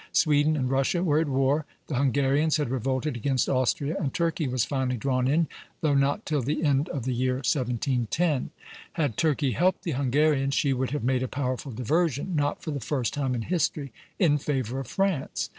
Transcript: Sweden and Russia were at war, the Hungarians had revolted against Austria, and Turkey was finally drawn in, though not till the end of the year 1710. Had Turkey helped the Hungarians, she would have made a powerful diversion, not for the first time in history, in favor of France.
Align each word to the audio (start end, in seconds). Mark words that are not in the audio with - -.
Sweden 0.13 0.57
and 0.57 0.67
Russia 0.67 1.03
were 1.03 1.19
at 1.19 1.29
war, 1.29 1.63
the 1.85 1.93
Hungarians 1.93 2.57
had 2.57 2.71
revolted 2.71 3.15
against 3.15 3.47
Austria, 3.47 3.95
and 3.99 4.11
Turkey 4.11 4.47
was 4.47 4.65
finally 4.65 4.97
drawn 4.97 5.27
in, 5.27 5.45
though 5.81 5.93
not 5.93 6.25
till 6.25 6.41
the 6.41 6.63
end 6.63 6.89
of 6.89 7.05
the 7.05 7.13
year 7.13 7.35
1710. 7.35 8.49
Had 8.93 9.15
Turkey 9.15 9.51
helped 9.51 9.83
the 9.83 9.91
Hungarians, 9.91 10.55
she 10.55 10.73
would 10.73 10.89
have 10.89 11.03
made 11.03 11.21
a 11.21 11.27
powerful 11.27 11.71
diversion, 11.71 12.35
not 12.35 12.63
for 12.63 12.71
the 12.71 12.79
first 12.79 13.13
time 13.13 13.35
in 13.35 13.43
history, 13.43 13.93
in 14.17 14.39
favor 14.39 14.79
of 14.79 14.87
France. 14.87 15.49